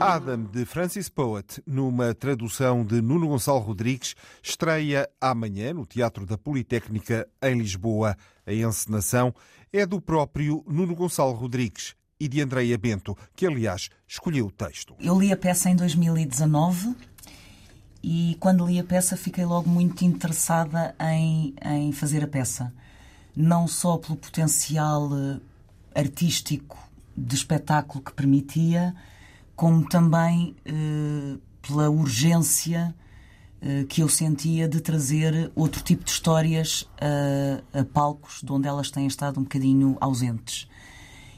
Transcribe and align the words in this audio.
Adam, 0.00 0.44
de 0.44 0.64
Francis 0.64 1.08
Poet, 1.08 1.60
numa 1.66 2.14
tradução 2.14 2.84
de 2.84 3.02
Nuno 3.02 3.26
Gonçalo 3.26 3.58
Rodrigues, 3.58 4.14
estreia 4.40 5.08
amanhã 5.20 5.74
no 5.74 5.84
Teatro 5.84 6.24
da 6.24 6.38
Politécnica, 6.38 7.28
em 7.42 7.58
Lisboa. 7.58 8.16
A 8.46 8.52
encenação 8.52 9.34
é 9.72 9.84
do 9.84 10.00
próprio 10.00 10.64
Nuno 10.68 10.94
Gonçalo 10.94 11.32
Rodrigues 11.32 11.96
e 12.20 12.28
de 12.28 12.40
Andreia 12.40 12.78
Bento, 12.78 13.16
que, 13.34 13.44
aliás, 13.44 13.90
escolheu 14.06 14.46
o 14.46 14.52
texto. 14.52 14.94
Eu 15.00 15.18
li 15.18 15.32
a 15.32 15.36
peça 15.36 15.68
em 15.68 15.74
2019 15.74 16.94
e, 18.00 18.36
quando 18.38 18.66
li 18.66 18.78
a 18.78 18.84
peça, 18.84 19.16
fiquei 19.16 19.44
logo 19.44 19.68
muito 19.68 20.04
interessada 20.04 20.94
em, 21.00 21.56
em 21.60 21.90
fazer 21.90 22.22
a 22.22 22.28
peça. 22.28 22.72
Não 23.34 23.66
só 23.66 23.98
pelo 23.98 24.16
potencial 24.16 25.10
eh, 25.12 25.40
artístico 25.92 26.78
de 27.16 27.34
espetáculo 27.34 28.02
que 28.02 28.12
permitia 28.12 28.94
como 29.58 29.84
também 29.88 30.54
eh, 30.64 31.36
pela 31.60 31.90
urgência 31.90 32.94
eh, 33.60 33.84
que 33.88 34.00
eu 34.00 34.08
sentia 34.08 34.68
de 34.68 34.80
trazer 34.80 35.50
outro 35.52 35.82
tipo 35.82 36.04
de 36.04 36.12
histórias 36.12 36.88
a, 37.00 37.80
a, 37.80 37.84
palcos 37.84 38.40
de 38.40 38.52
onde 38.52 38.68
elas 38.68 38.88
têm 38.88 39.08
estado 39.08 39.40
um 39.40 39.42
bocadinho 39.42 39.96
ausentes. 40.00 40.68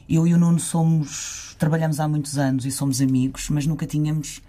Eu 0.07 0.27
e 0.27 0.35
o 0.35 0.37
Nuno 0.37 0.59
somos, 0.59 1.55
trabalhamos 1.57 1.99
há 1.99 2.07
muitos 2.07 2.37
anos 2.37 2.63
e 2.63 2.69
somos 2.71 3.01
amigos, 3.01 3.49
mas 3.49 3.65
nunca 3.65 3.87
tínhamos 3.87 4.39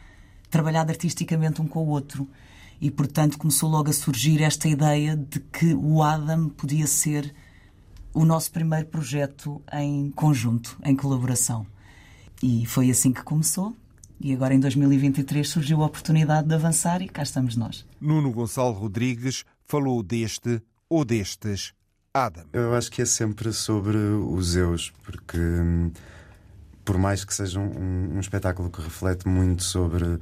trabalhado 0.50 0.90
artisticamente 0.90 1.62
um 1.62 1.66
com 1.66 1.82
o 1.82 1.88
outro. 1.88 2.28
E, 2.78 2.90
portanto, 2.90 3.38
começou 3.38 3.70
logo 3.70 3.88
a 3.88 3.94
surgir 3.94 4.42
esta 4.42 4.68
ideia 4.68 5.16
de 5.16 5.40
que 5.40 5.72
o 5.72 6.02
Adam 6.02 6.50
podia 6.50 6.86
ser 6.86 7.34
o 8.12 8.26
nosso 8.26 8.52
primeiro 8.52 8.88
projeto 8.88 9.62
em 9.72 10.10
conjunto, 10.10 10.76
em 10.84 10.94
colaboração. 10.94 11.66
E 12.42 12.66
foi 12.66 12.90
assim 12.90 13.12
que 13.12 13.22
começou. 13.22 13.76
E 14.20 14.32
agora 14.32 14.54
em 14.54 14.60
2023 14.60 15.48
surgiu 15.48 15.82
a 15.82 15.86
oportunidade 15.86 16.48
de 16.48 16.54
avançar 16.54 17.02
e 17.02 17.08
cá 17.08 17.22
estamos 17.22 17.56
nós. 17.56 17.86
Nuno 18.00 18.32
Gonçalo 18.32 18.72
Rodrigues 18.72 19.44
falou 19.66 20.02
deste 20.02 20.62
ou 20.88 21.04
destes 21.04 21.72
Adam. 22.14 22.44
Eu 22.52 22.74
acho 22.74 22.90
que 22.90 23.02
é 23.02 23.06
sempre 23.06 23.52
sobre 23.52 23.96
os 23.96 24.54
eus, 24.54 24.92
porque 25.02 25.38
hum, 25.38 25.90
por 26.84 26.98
mais 26.98 27.24
que 27.24 27.34
seja 27.34 27.58
um, 27.58 28.16
um 28.16 28.20
espetáculo 28.20 28.70
que 28.70 28.82
reflete 28.82 29.26
muito 29.26 29.62
sobre 29.62 30.18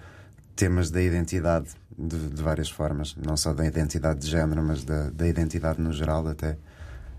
temas 0.54 0.90
da 0.90 1.02
identidade 1.02 1.70
de, 1.98 2.28
de, 2.28 2.42
várias 2.42 2.70
formas, 2.70 3.16
não 3.16 3.36
só 3.36 3.52
da 3.52 3.66
identidade 3.66 4.20
de 4.20 4.28
género, 4.28 4.62
mas 4.62 4.84
da, 4.84 5.10
da 5.10 5.26
identidade 5.26 5.80
no 5.80 5.92
geral 5.92 6.26
até. 6.28 6.56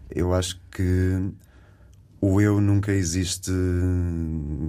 Eu 0.09 0.33
acho 0.33 0.59
que 0.71 1.31
o 2.21 2.39
eu 2.39 2.61
nunca 2.61 2.91
existe 2.91 3.51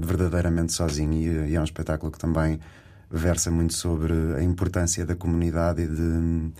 verdadeiramente 0.00 0.72
sozinho 0.72 1.12
e, 1.48 1.54
é 1.54 1.60
um 1.60 1.64
espetáculo 1.64 2.10
que 2.10 2.18
também 2.18 2.58
versa 3.10 3.50
muito 3.50 3.74
sobre 3.74 4.14
a 4.36 4.42
importância 4.42 5.04
da 5.04 5.14
comunidade 5.14 5.82
e, 5.82 5.86
de, 5.86 6.52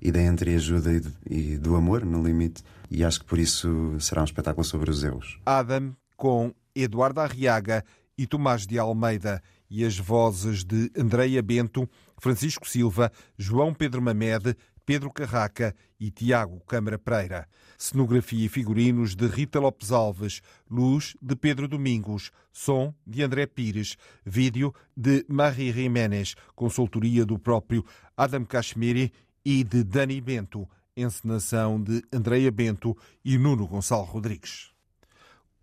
e 0.00 0.10
da 0.10 0.20
entreajuda 0.20 0.92
e, 0.92 1.52
e 1.54 1.56
do 1.56 1.76
amor, 1.76 2.04
no 2.04 2.22
limite. 2.22 2.64
E 2.90 3.04
acho 3.04 3.20
que 3.20 3.26
por 3.26 3.38
isso 3.38 3.96
será 4.00 4.20
um 4.20 4.24
espetáculo 4.24 4.64
sobre 4.64 4.90
os 4.90 5.04
eus. 5.04 5.38
Adam 5.46 5.94
com 6.16 6.52
Eduardo 6.74 7.20
Arriaga 7.20 7.84
e 8.18 8.26
Tomás 8.26 8.66
de 8.66 8.78
Almeida 8.78 9.40
e 9.70 9.84
as 9.84 9.96
vozes 9.96 10.64
de 10.64 10.90
Andreia 10.96 11.40
Bento, 11.40 11.88
Francisco 12.18 12.68
Silva, 12.68 13.10
João 13.38 13.72
Pedro 13.72 14.02
Mamede, 14.02 14.56
Pedro 14.84 15.10
Carraca 15.12 15.74
e 15.98 16.10
Tiago 16.10 16.60
Câmara 16.66 16.98
Pereira. 16.98 17.48
Cenografia 17.78 18.46
e 18.46 18.48
figurinos 18.48 19.14
de 19.14 19.26
Rita 19.26 19.60
Lopes 19.60 19.92
Alves, 19.92 20.40
luz 20.70 21.16
de 21.20 21.36
Pedro 21.36 21.68
Domingos, 21.68 22.30
som 22.52 22.94
de 23.06 23.22
André 23.22 23.46
Pires, 23.46 23.96
vídeo 24.24 24.74
de 24.96 25.24
Marie 25.28 25.72
Jiménez, 25.72 26.34
consultoria 26.54 27.24
do 27.24 27.38
próprio 27.38 27.84
Adam 28.16 28.44
Kashmiri 28.44 29.12
e 29.44 29.64
de 29.64 29.82
Dani 29.84 30.20
Bento, 30.20 30.68
encenação 30.96 31.82
de 31.82 32.02
Andreia 32.12 32.50
Bento 32.50 32.96
e 33.24 33.38
Nuno 33.38 33.66
Gonçalo 33.66 34.04
Rodrigues. 34.04 34.72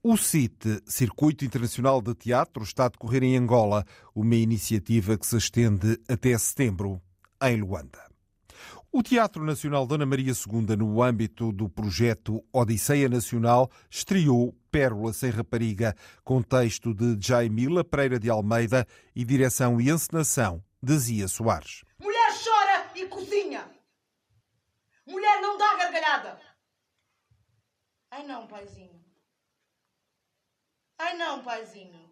O 0.02 0.16
CIT, 0.16 0.81
Circuito 0.85 1.44
Internacional 1.44 2.02
de 2.02 2.16
Teatro, 2.16 2.63
está 2.63 2.85
a 2.85 2.90
decorrer 2.90 3.22
em 3.22 3.35
Angola, 3.35 3.85
uma 4.16 4.35
iniciativa 4.35 5.18
que 5.18 5.28
se 5.28 5.35
estende 5.35 6.00
até 6.08 6.38
setembro, 6.38 7.02
em 7.41 7.58
Luanda. 7.58 8.09
O 8.92 9.04
Teatro 9.04 9.46
Nacional 9.46 9.86
Dona 9.86 10.04
Maria 10.04 10.34
II, 10.34 10.76
no 10.76 11.04
âmbito 11.04 11.52
do 11.52 11.70
projeto 11.70 12.44
Odisseia 12.52 13.08
Nacional, 13.08 13.70
estreou 13.88 14.52
Pérola 14.72 15.14
Sem 15.14 15.30
Rapariga, 15.30 15.96
com 16.24 16.42
texto 16.42 16.92
de 16.92 17.16
Jaimila 17.20 17.84
Pereira 17.84 18.20
de 18.20 18.32
Almeida 18.32 18.88
e 19.16 19.24
direção 19.24 19.80
e 19.80 19.92
encenação 19.92 20.64
de 20.82 20.98
Zia 20.98 21.28
Soares. 21.28 21.84
Mulher 22.00 22.32
chora 22.44 22.92
e 22.96 23.06
cozinha. 23.06 23.70
Mulher 25.06 25.40
não 25.40 25.56
dá 25.56 25.76
gargalhada. 25.76 26.42
Ai 28.10 28.24
não, 28.26 28.48
paizinho. 28.48 29.06
Ai 30.98 31.16
não, 31.16 31.44
paizinho. 31.44 32.12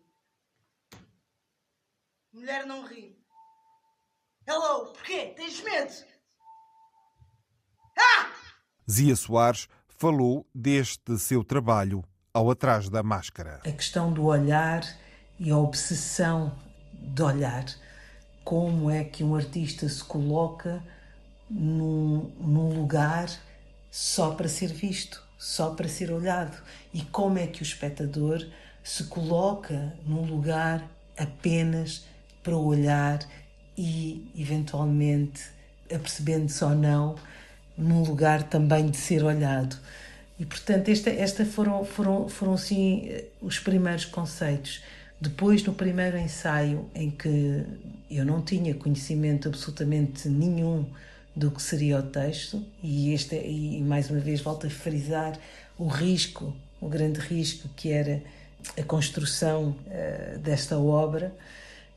Mulher 2.31 2.67
não 2.67 2.85
ri. 2.85 3.19
Hello, 4.45 4.93
porquê? 4.93 5.33
Tens 5.35 5.59
medo? 5.63 6.16
Zia 8.89 9.17
Soares 9.17 9.67
falou 9.89 10.47
deste 10.55 11.17
seu 11.19 11.43
trabalho 11.43 12.05
ao 12.33 12.49
atrás 12.49 12.87
da 12.87 13.03
máscara. 13.03 13.59
A 13.65 13.71
questão 13.71 14.13
do 14.13 14.23
olhar 14.25 14.81
e 15.37 15.51
a 15.51 15.57
obsessão 15.57 16.55
de 16.93 17.21
olhar. 17.21 17.65
Como 18.45 18.89
é 18.89 19.03
que 19.03 19.25
um 19.25 19.35
artista 19.35 19.89
se 19.89 20.01
coloca 20.01 20.81
num, 21.49 22.31
num 22.39 22.79
lugar 22.79 23.29
só 23.91 24.31
para 24.31 24.47
ser 24.47 24.71
visto, 24.71 25.21
só 25.37 25.71
para 25.71 25.89
ser 25.89 26.09
olhado? 26.09 26.57
E 26.93 27.01
como 27.01 27.37
é 27.37 27.45
que 27.45 27.61
o 27.61 27.63
espectador 27.63 28.47
se 28.81 29.03
coloca 29.05 29.93
num 30.05 30.23
lugar 30.23 30.89
apenas 31.17 32.05
para 32.41 32.55
olhar 32.55 33.19
e, 33.77 34.31
eventualmente, 34.33 35.43
apercebendo-se 35.93 36.63
ou 36.63 36.71
não, 36.71 37.15
num 37.77 38.03
lugar 38.03 38.43
também 38.43 38.89
de 38.89 38.97
ser 38.97 39.23
olhado. 39.23 39.77
E, 40.39 40.45
portanto, 40.45 40.89
esta, 40.89 41.09
esta 41.09 41.45
foram, 41.45 41.83
foram, 41.83 42.29
foram 42.29 42.57
sim 42.57 43.09
os 43.41 43.59
primeiros 43.59 44.05
conceitos. 44.05 44.83
Depois, 45.19 45.63
no 45.63 45.73
primeiro 45.73 46.17
ensaio, 46.17 46.89
em 46.93 47.09
que 47.09 47.63
eu 48.09 48.23
não 48.23 48.41
tinha 48.41 48.73
conhecimento 48.73 49.47
absolutamente 49.47 50.29
nenhum 50.29 50.85
do 51.35 51.51
que 51.51 51.61
seria 51.61 51.99
o 51.99 52.03
texto, 52.03 52.63
e, 52.81 53.13
este, 53.13 53.35
e 53.35 53.81
mais 53.81 54.09
uma 54.09 54.19
vez 54.19 54.41
volto 54.41 54.65
a 54.67 54.69
frisar 54.69 55.37
o 55.77 55.87
risco, 55.87 56.55
o 56.81 56.87
grande 56.87 57.19
risco 57.19 57.69
que 57.75 57.91
era 57.91 58.21
a 58.77 58.83
construção 58.83 59.75
uh, 59.85 60.39
desta 60.39 60.77
obra, 60.77 61.33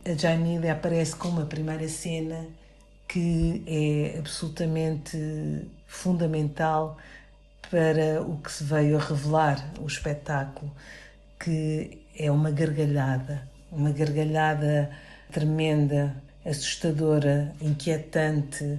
a 0.04 0.12
Jaimília 0.12 0.72
aparece 0.72 1.16
com 1.16 1.28
uma 1.28 1.44
primeira 1.44 1.88
cena 1.88 2.46
que 3.10 3.64
é 3.66 4.18
absolutamente 4.20 5.68
fundamental 5.84 6.96
para 7.68 8.22
o 8.22 8.36
que 8.36 8.52
se 8.52 8.62
veio 8.62 8.96
a 8.96 9.00
revelar 9.00 9.72
o 9.80 9.86
espetáculo, 9.86 10.70
que 11.36 12.06
é 12.16 12.30
uma 12.30 12.52
gargalhada, 12.52 13.42
uma 13.72 13.90
gargalhada 13.90 14.90
tremenda, 15.32 16.14
assustadora, 16.46 17.52
inquietante, 17.60 18.78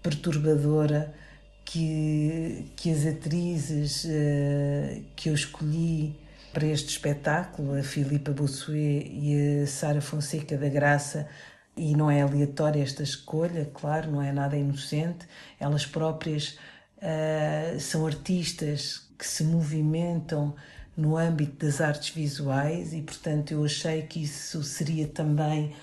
perturbadora, 0.00 1.12
que, 1.64 2.70
que 2.76 2.92
as 2.92 3.04
atrizes 3.04 4.04
uh, 4.04 5.02
que 5.16 5.30
eu 5.30 5.34
escolhi 5.34 6.14
para 6.52 6.66
este 6.66 6.90
espetáculo, 6.90 7.76
a 7.76 7.82
Filipa 7.82 8.30
Bossuet 8.30 9.10
e 9.12 9.62
a 9.64 9.66
Sara 9.66 10.00
Fonseca 10.00 10.56
da 10.56 10.68
Graça, 10.68 11.26
e 11.76 11.94
não 11.96 12.10
é 12.10 12.22
aleatória 12.22 12.82
esta 12.82 13.02
escolha, 13.02 13.70
claro, 13.74 14.10
não 14.10 14.22
é 14.22 14.32
nada 14.32 14.56
inocente. 14.56 15.26
Elas 15.58 15.84
próprias 15.84 16.58
uh, 16.98 17.80
são 17.80 18.06
artistas 18.06 19.08
que 19.18 19.26
se 19.26 19.44
movimentam 19.44 20.54
no 20.96 21.16
âmbito 21.16 21.66
das 21.66 21.80
artes 21.80 22.14
visuais 22.14 22.92
e, 22.92 23.02
portanto, 23.02 23.52
eu 23.52 23.64
achei 23.64 24.02
que 24.02 24.22
isso 24.22 24.62
seria 24.62 25.08
também 25.08 25.74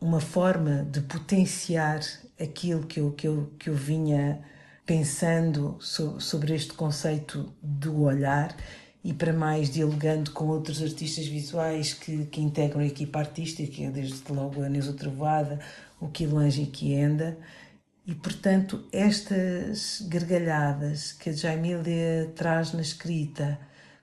uma 0.00 0.20
forma 0.20 0.84
de 0.84 1.00
potenciar 1.00 2.00
aquilo 2.40 2.86
que 2.86 3.00
eu, 3.00 3.12
que 3.12 3.28
eu, 3.28 3.52
que 3.58 3.70
eu 3.70 3.74
vinha 3.74 4.42
pensando 4.86 5.78
sobre 5.80 6.54
este 6.54 6.74
conceito 6.74 7.52
do 7.62 8.02
olhar 8.02 8.54
e 9.04 9.12
para 9.12 9.34
mais 9.34 9.70
dialogando 9.70 10.30
com 10.30 10.46
outros 10.46 10.82
artistas 10.82 11.26
visuais 11.26 11.92
que, 11.92 12.24
que 12.24 12.40
integram 12.40 12.80
a 12.80 12.86
equipa 12.86 13.18
artística, 13.18 13.90
desde 13.90 14.32
logo 14.32 14.62
a 14.62 14.68
Neuza 14.68 14.94
Trovada, 14.94 15.60
o 16.00 16.08
Quilange 16.08 16.64
Quienda. 16.66 17.36
E, 18.06 18.14
portanto, 18.14 18.82
estas 18.90 20.00
gargalhadas 20.08 21.12
que 21.12 21.28
a 21.28 21.32
Jaimília 21.34 22.32
traz 22.34 22.72
na 22.72 22.80
escrita, 22.80 23.58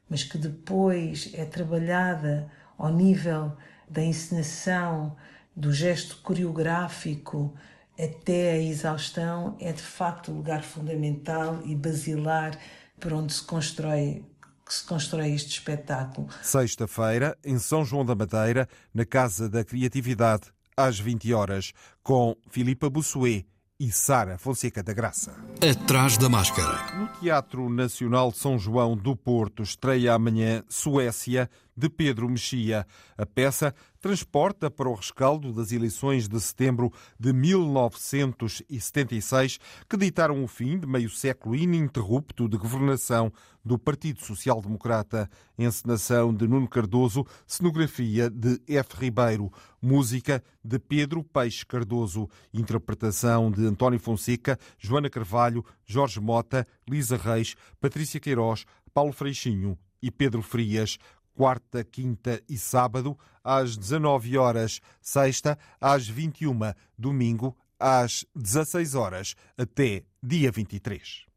mas 0.08 0.24
que 0.24 0.38
depois 0.38 1.32
é 1.34 1.46
trabalhada 1.46 2.52
ao 2.78 2.94
nível 2.94 3.54
da 3.90 4.04
encenação, 4.04 5.16
do 5.56 5.74
gesto 5.74 6.18
coreográfico, 6.18 7.54
até 8.00 8.52
a 8.52 8.58
exaustão, 8.58 9.56
é 9.60 9.72
de 9.72 9.82
facto 9.82 10.32
o 10.32 10.36
lugar 10.36 10.64
fundamental 10.64 11.60
e 11.66 11.76
basilar 11.76 12.58
por 13.00 13.14
onde 13.14 13.34
se 13.34 13.44
constrói 13.44 14.24
que 14.72 14.76
se 14.78 14.86
constrói 14.86 15.34
este 15.34 15.50
espetáculo. 15.50 16.30
Sexta-feira, 16.42 17.38
em 17.44 17.60
São 17.60 17.84
João 17.84 18.06
da 18.06 18.16
Madeira, 18.16 18.70
na 18.94 19.04
Casa 19.04 19.50
da 19.50 19.66
Criatividade, 19.66 20.44
às 20.78 20.98
20 20.98 21.34
horas, 21.34 21.74
com 22.02 22.38
Filipa 22.50 22.90
Bussuet 22.90 23.46
e 23.78 23.92
Sara 23.92 24.38
Fonseca 24.38 24.82
da 24.82 24.94
Graça. 24.94 25.36
Atrás 25.62 26.18
da 26.18 26.30
máscara. 26.30 26.96
No 26.96 27.08
Teatro 27.20 27.70
Nacional 27.70 28.32
de 28.32 28.38
São 28.38 28.58
João 28.58 28.96
do 28.96 29.14
Porto 29.14 29.62
estreia 29.62 30.14
amanhã 30.14 30.64
Suécia 30.70 31.50
de 31.76 31.90
Pedro 31.90 32.30
Mexia. 32.30 32.88
A 33.18 33.26
peça 33.26 33.76
transporta 34.00 34.72
para 34.72 34.90
o 34.90 34.94
rescaldo 34.94 35.54
das 35.54 35.72
eleições 35.72 36.28
de 36.28 36.38
setembro 36.40 36.92
de 37.20 37.32
1976, 37.32 39.60
que 39.88 39.96
ditaram 39.96 40.44
o 40.44 40.48
fim 40.48 40.80
de 40.80 40.88
meio 40.88 41.10
século 41.10 41.56
ininterrupto 41.56 42.50
de 42.50 42.58
governação 42.58 43.32
do 43.64 43.78
Partido 43.78 44.22
Social 44.22 44.62
Democrata. 44.62 45.30
Encenação 45.58 46.34
de 46.34 46.48
Nuno 46.48 46.68
Cardoso, 46.68 47.26
cenografia 47.46 48.30
de 48.30 48.60
F. 48.68 48.98
Ribeiro, 49.00 49.52
música 49.80 50.44
de 50.64 50.80
Pedro 50.80 51.24
Peixe 51.24 51.66
Cardoso, 51.66 52.28
interpretação 52.52 53.52
de 53.52 53.66
António 53.66 54.00
Fonseca, 54.00 54.58
Joana 54.80 55.10
Carvalho, 55.10 55.64
Jorge 55.86 56.20
Mota, 56.20 56.68
Lisa 56.90 57.18
Reis, 57.18 57.56
Patrícia 57.80 58.20
Queiroz, 58.20 58.66
Paulo 58.94 59.14
Freixinho 59.14 59.78
e 60.02 60.10
Pedro 60.10 60.42
Frias 60.42 60.98
quarta, 61.42 61.84
quinta 61.84 62.40
e 62.48 62.56
sábado, 62.56 63.18
às 63.44 63.76
19 63.76 64.38
horas, 64.38 64.80
sexta, 65.02 65.58
às 65.80 66.08
21, 66.08 66.60
domingo, 66.96 67.58
às 67.80 68.24
16 68.36 68.94
horas, 68.94 69.36
até 69.58 70.04
dia 70.22 70.52
23. 70.52 71.31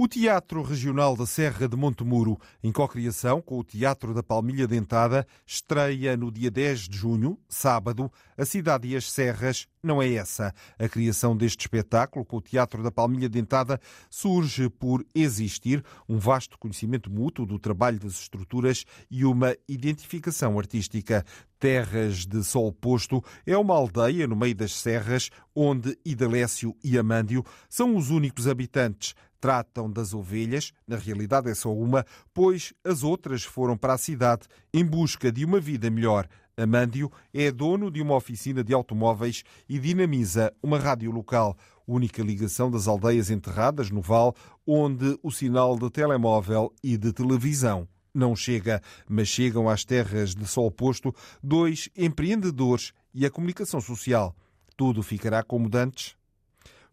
O 0.00 0.06
Teatro 0.06 0.62
Regional 0.62 1.16
da 1.16 1.26
Serra 1.26 1.66
de 1.66 1.76
Montemuro, 1.76 2.38
em 2.62 2.70
cocriação 2.70 3.42
com 3.42 3.58
o 3.58 3.64
Teatro 3.64 4.14
da 4.14 4.22
Palmilha 4.22 4.64
Dentada, 4.64 5.26
estreia 5.44 6.16
no 6.16 6.30
dia 6.30 6.52
10 6.52 6.88
de 6.88 6.96
junho, 6.96 7.36
sábado, 7.48 8.08
A 8.36 8.44
Cidade 8.44 8.86
e 8.86 8.94
as 8.94 9.10
Serras 9.10 9.66
não 9.82 10.00
é 10.00 10.12
essa. 10.12 10.54
A 10.78 10.88
criação 10.88 11.36
deste 11.36 11.62
espetáculo 11.62 12.24
com 12.24 12.36
o 12.36 12.40
Teatro 12.40 12.80
da 12.80 12.92
Palmilha 12.92 13.28
Dentada 13.28 13.80
surge 14.08 14.68
por 14.68 15.04
existir 15.12 15.84
um 16.08 16.16
vasto 16.16 16.56
conhecimento 16.60 17.10
mútuo 17.10 17.44
do 17.44 17.58
trabalho 17.58 17.98
das 17.98 18.20
estruturas 18.20 18.84
e 19.10 19.24
uma 19.24 19.56
identificação 19.68 20.56
artística. 20.60 21.24
Terras 21.58 22.24
de 22.24 22.44
Sol 22.44 22.72
Posto 22.72 23.20
é 23.44 23.58
uma 23.58 23.74
aldeia 23.74 24.28
no 24.28 24.36
meio 24.36 24.54
das 24.54 24.74
serras 24.74 25.28
onde 25.52 25.98
Idalécio 26.04 26.72
e 26.84 26.96
Amândio 26.96 27.44
são 27.68 27.96
os 27.96 28.10
únicos 28.10 28.46
habitantes 28.46 29.12
tratam 29.40 29.90
das 29.90 30.14
ovelhas, 30.14 30.72
na 30.86 30.96
realidade 30.96 31.50
é 31.50 31.54
só 31.54 31.72
uma, 31.72 32.04
pois 32.32 32.72
as 32.84 33.02
outras 33.02 33.44
foram 33.44 33.76
para 33.76 33.94
a 33.94 33.98
cidade 33.98 34.46
em 34.72 34.84
busca 34.84 35.30
de 35.30 35.44
uma 35.44 35.60
vida 35.60 35.90
melhor. 35.90 36.28
Amândio 36.56 37.10
é 37.32 37.52
dono 37.52 37.90
de 37.90 38.02
uma 38.02 38.16
oficina 38.16 38.64
de 38.64 38.74
automóveis 38.74 39.44
e 39.68 39.78
dinamiza 39.78 40.52
uma 40.62 40.78
rádio 40.78 41.10
local, 41.10 41.56
única 41.86 42.22
ligação 42.22 42.70
das 42.70 42.88
aldeias 42.88 43.30
enterradas 43.30 43.90
no 43.90 44.00
Val, 44.00 44.34
onde 44.66 45.18
o 45.22 45.30
sinal 45.30 45.78
de 45.78 45.88
telemóvel 45.90 46.72
e 46.82 46.96
de 46.96 47.12
televisão 47.12 47.88
não 48.18 48.34
chega, 48.34 48.82
mas 49.08 49.28
chegam 49.28 49.68
às 49.68 49.84
terras 49.84 50.34
de 50.34 50.44
sol 50.46 50.70
posto 50.70 51.14
dois 51.42 51.88
empreendedores 51.96 52.92
e 53.14 53.24
a 53.24 53.30
comunicação 53.30 53.80
social. 53.80 54.34
Tudo 54.76 55.02
ficará 55.02 55.42
como 55.42 55.68
dantes? 55.68 56.16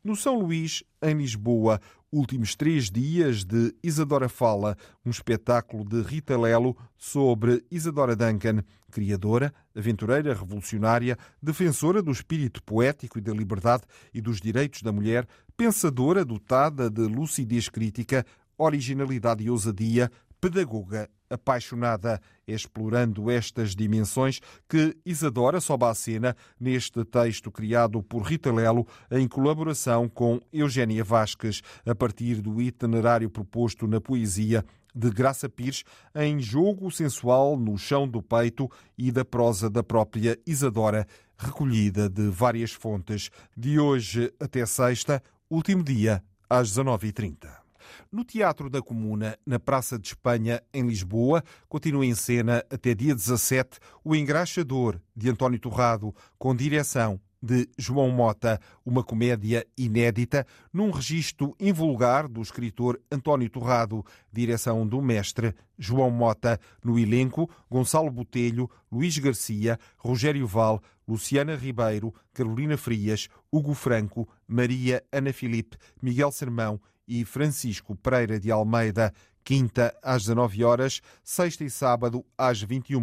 No 0.03 0.15
São 0.15 0.39
Luís, 0.39 0.83
em 1.01 1.15
Lisboa, 1.15 1.81
últimos 2.11 2.55
três 2.55 2.89
dias 2.89 3.43
de 3.43 3.73
Isadora 3.83 4.29
Fala, 4.29 4.77
um 5.05 5.09
espetáculo 5.09 5.83
de 5.83 6.01
Rita 6.01 6.37
Lelo 6.37 6.75
sobre 6.97 7.63
Isadora 7.69 8.15
Duncan, 8.15 8.63
criadora, 8.91 9.53
aventureira 9.75 10.33
revolucionária, 10.33 11.17
defensora 11.41 12.01
do 12.01 12.11
espírito 12.11 12.63
poético 12.63 13.17
e 13.17 13.21
da 13.21 13.33
liberdade 13.33 13.83
e 14.13 14.21
dos 14.21 14.39
direitos 14.39 14.81
da 14.81 14.91
mulher, 14.91 15.27
pensadora 15.57 16.23
dotada 16.23 16.89
de 16.89 17.01
lucidez 17.01 17.67
crítica, 17.67 18.25
originalidade 18.57 19.43
e 19.43 19.49
ousadia, 19.49 20.11
pedagoga 20.39 21.09
apaixonada, 21.35 22.19
explorando 22.47 23.29
estas 23.29 23.75
dimensões 23.75 24.39
que 24.67 24.97
Isadora 25.05 25.61
sobe 25.61 25.85
à 25.85 25.93
cena 25.93 26.35
neste 26.59 27.05
texto 27.05 27.51
criado 27.51 28.01
por 28.01 28.23
Rita 28.23 28.51
Lelo 28.51 28.87
em 29.11 29.27
colaboração 29.27 30.09
com 30.09 30.39
Eugénia 30.51 31.03
Vasques, 31.03 31.61
a 31.85 31.93
partir 31.93 32.41
do 32.41 32.61
itinerário 32.61 33.29
proposto 33.29 33.87
na 33.87 34.01
poesia 34.01 34.65
de 34.95 35.09
Graça 35.09 35.49
Pires 35.49 35.83
em 36.15 36.39
Jogo 36.39 36.89
Sensual 36.89 37.57
no 37.57 37.77
Chão 37.77 38.07
do 38.07 38.23
Peito 38.23 38.69
e 38.97 39.11
da 39.11 39.25
prosa 39.25 39.69
da 39.69 39.83
própria 39.83 40.39
Isadora, 40.47 41.05
recolhida 41.37 42.09
de 42.09 42.29
várias 42.29 42.71
fontes. 42.71 43.29
De 43.55 43.77
hoje 43.77 44.33
até 44.39 44.65
sexta, 44.65 45.21
último 45.49 45.83
dia, 45.83 46.23
às 46.49 46.71
19h30. 46.71 47.64
No 48.11 48.23
Teatro 48.23 48.69
da 48.69 48.81
Comuna, 48.81 49.37
na 49.45 49.59
Praça 49.59 49.97
de 49.97 50.07
Espanha, 50.07 50.61
em 50.73 50.87
Lisboa, 50.87 51.43
continua 51.67 52.05
em 52.05 52.15
cena 52.15 52.63
até 52.69 52.93
dia 52.93 53.15
17 53.15 53.79
O 54.03 54.15
Engraxador, 54.15 54.99
de 55.15 55.29
António 55.29 55.59
Torrado, 55.59 56.13
com 56.37 56.55
direção 56.55 57.19
de 57.45 57.69
João 57.77 58.09
Mota, 58.09 58.59
uma 58.83 59.03
comédia 59.03 59.67
inédita 59.77 60.47
num 60.73 60.89
registro 60.89 61.55
invulgar 61.59 62.27
do 62.27 62.41
escritor 62.41 62.99
António 63.11 63.47
Torrado, 63.51 64.03
direção 64.33 64.87
do 64.87 64.99
mestre 64.99 65.53
João 65.77 66.09
Mota, 66.09 66.59
no 66.83 66.97
elenco 66.97 67.47
Gonçalo 67.69 68.09
Botelho, 68.09 68.67
Luís 68.91 69.15
Garcia, 69.19 69.79
Rogério 69.95 70.47
Val, 70.47 70.81
Luciana 71.07 71.55
Ribeiro, 71.55 72.11
Carolina 72.33 72.77
Frias, 72.77 73.27
Hugo 73.51 73.75
Franco, 73.75 74.27
Maria 74.47 75.03
Ana 75.11 75.31
Filipe, 75.31 75.77
Miguel 76.01 76.31
Sermão 76.31 76.81
e 77.07 77.25
Francisco 77.25 77.95
Pereira 77.95 78.39
de 78.39 78.51
Almeida, 78.51 79.13
quinta 79.43 79.95
às 80.01 80.23
19 80.23 80.63
horas, 80.63 81.01
sexta 81.23 81.63
e 81.63 81.69
sábado 81.69 82.25
às 82.37 82.61
21. 82.61 82.99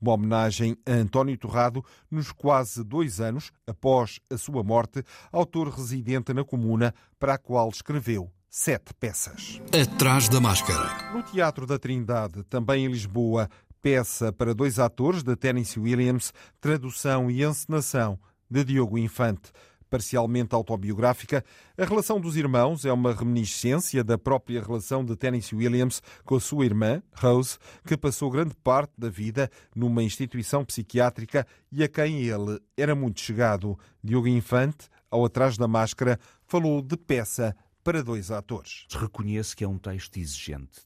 Uma 0.00 0.14
homenagem 0.14 0.76
a 0.86 0.92
António 0.92 1.36
Torrado 1.36 1.84
nos 2.10 2.32
quase 2.32 2.82
dois 2.82 3.20
anos 3.20 3.52
após 3.66 4.20
a 4.30 4.38
sua 4.38 4.62
morte, 4.62 5.04
autor 5.30 5.68
residente 5.68 6.32
na 6.32 6.44
comuna 6.44 6.94
para 7.18 7.34
a 7.34 7.38
qual 7.38 7.68
escreveu 7.68 8.30
sete 8.48 8.94
peças. 8.94 9.60
Atrás 9.72 10.28
da 10.28 10.40
máscara. 10.40 11.12
No 11.12 11.22
Teatro 11.22 11.66
da 11.66 11.78
Trindade, 11.78 12.42
também 12.44 12.84
em 12.84 12.88
Lisboa, 12.88 13.48
peça 13.82 14.32
para 14.32 14.54
dois 14.54 14.78
atores 14.78 15.22
de 15.22 15.36
Tennessee 15.36 15.80
Williams, 15.80 16.32
tradução 16.60 17.30
e 17.30 17.44
encenação 17.44 18.18
de 18.50 18.64
Diogo 18.64 18.98
Infante 18.98 19.52
parcialmente 19.90 20.54
autobiográfica, 20.54 21.44
a 21.76 21.84
relação 21.84 22.20
dos 22.20 22.36
irmãos 22.36 22.84
é 22.84 22.92
uma 22.92 23.12
reminiscência 23.12 24.04
da 24.04 24.16
própria 24.16 24.62
relação 24.62 25.04
de 25.04 25.16
Tennessee 25.16 25.58
Williams 25.58 26.00
com 26.24 26.36
a 26.36 26.40
sua 26.40 26.64
irmã, 26.64 27.02
Rose, 27.12 27.58
que 27.84 27.96
passou 27.96 28.30
grande 28.30 28.54
parte 28.54 28.92
da 28.96 29.10
vida 29.10 29.50
numa 29.74 30.02
instituição 30.02 30.64
psiquiátrica 30.64 31.46
e 31.72 31.82
a 31.82 31.88
quem 31.88 32.22
ele 32.22 32.60
era 32.76 32.94
muito 32.94 33.20
chegado. 33.20 33.76
Diogo 34.02 34.28
Infante, 34.28 34.88
ao 35.10 35.24
Atrás 35.24 35.58
da 35.58 35.66
Máscara, 35.66 36.18
falou 36.46 36.80
de 36.80 36.96
peça 36.96 37.54
para 37.82 38.02
dois 38.02 38.30
atores. 38.30 38.86
Reconheço 38.90 39.56
que 39.56 39.64
é 39.64 39.68
um 39.68 39.78
texto 39.78 40.16
exigente 40.18 40.80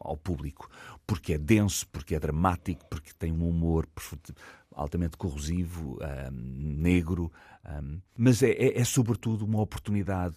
ao 0.00 0.16
público, 0.16 0.68
porque 1.06 1.34
é 1.34 1.38
denso, 1.38 1.86
porque 1.88 2.14
é 2.14 2.20
dramático, 2.20 2.84
porque 2.88 3.12
tem 3.18 3.32
um 3.32 3.48
humor 3.48 3.86
altamente 4.72 5.16
corrosivo, 5.16 5.98
um, 6.30 6.74
negro, 6.76 7.32
um, 7.68 8.00
mas 8.16 8.42
é, 8.42 8.50
é, 8.50 8.80
é, 8.80 8.84
sobretudo 8.84 9.44
uma 9.44 9.60
oportunidade 9.60 10.36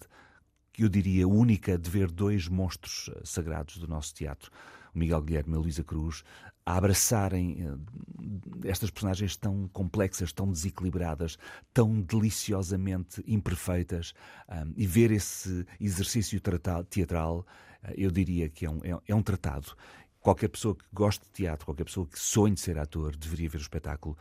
eu 0.78 0.88
diria, 0.88 1.28
única 1.28 1.76
de 1.76 1.90
ver 1.90 2.10
dois 2.10 2.48
monstros 2.48 3.10
eh, 3.14 3.20
sagrados 3.24 3.76
do 3.76 3.86
nosso 3.86 4.14
teatro, 4.14 4.50
o 4.94 4.98
Miguel 4.98 5.20
Guilherme 5.20 5.52
e 5.52 5.56
a 5.56 5.60
Luísa 5.60 5.84
Cruz, 5.84 6.22
a 6.64 6.76
abraçarem 6.76 7.58
eh, 7.60 8.68
estas 8.68 8.90
personagens 8.90 9.36
tão 9.36 9.68
complexas, 9.68 10.32
tão 10.32 10.50
desequilibradas, 10.50 11.36
tão 11.74 12.00
deliciosamente 12.00 13.22
imperfeitas, 13.26 14.14
um, 14.48 14.72
e 14.76 14.86
ver 14.86 15.10
esse 15.10 15.66
exercício 15.78 16.40
teatral, 16.88 17.46
eu 17.96 18.10
diria 18.10 18.48
que 18.48 18.66
é 18.66 18.70
um, 18.70 18.80
é, 18.84 18.98
é 19.08 19.14
um 19.14 19.22
tratado. 19.22 19.74
Qualquer 20.20 20.48
pessoa 20.48 20.74
que 20.74 20.84
goste 20.92 21.24
de 21.24 21.32
teatro, 21.32 21.64
qualquer 21.64 21.84
pessoa 21.84 22.06
que 22.06 22.18
sonhe 22.18 22.56
ser 22.56 22.78
ator, 22.78 23.16
deveria 23.16 23.48
ver 23.48 23.58
o 23.58 23.62
espetáculo 23.62 24.16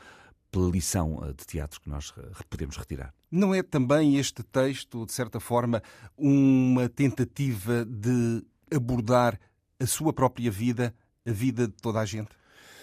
pela 0.52 0.70
lição 0.70 1.20
de 1.38 1.46
teatro 1.46 1.80
que 1.80 1.90
nós 1.90 2.14
podemos 2.50 2.76
retirar. 2.78 3.14
Não 3.32 3.54
é 3.54 3.62
também 3.62 4.18
este 4.18 4.44
texto, 4.44 5.06
de 5.06 5.14
certa 5.14 5.40
forma, 5.40 5.82
uma 6.18 6.90
tentativa 6.90 7.86
de 7.86 8.44
abordar 8.74 9.40
a 9.80 9.86
sua 9.86 10.12
própria 10.12 10.52
vida, 10.52 10.94
a 11.26 11.32
vida 11.32 11.68
de 11.68 11.74
toda 11.74 12.00
a 12.00 12.06
gente? 12.06 12.30